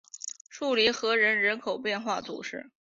[0.49, 2.71] 树林河人口变化图示